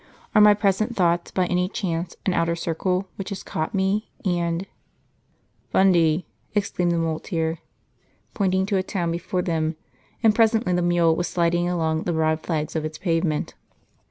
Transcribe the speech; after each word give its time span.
are 0.33 0.41
my 0.41 0.55
present 0.55 0.95
thoughts, 0.95 1.29
by 1.29 1.45
any 1.45 1.69
chance, 1.69 2.15
an 2.25 2.33
outer 2.33 2.55
circle, 2.55 3.07
which 3.17 3.29
has 3.29 3.43
caught 3.43 3.75
me, 3.75 4.09
and 4.25 4.65
""Fundi!" 5.71 6.25
exclaimed 6.55 6.91
the 6.91 6.97
muleteer, 6.97 7.59
pointing 8.33 8.65
to 8.65 8.77
a 8.77 8.81
town 8.81 9.11
before 9.11 9.43
them; 9.43 9.75
and 10.23 10.33
presently 10.33 10.73
the 10.73 10.81
mule 10.81 11.15
was 11.15 11.27
sliding 11.27 11.69
along 11.69 12.01
the 12.05 12.13
broad 12.13 12.39
flags 12.41 12.75
of 12.75 12.83
its 12.83 12.97
pavement. 12.97 13.53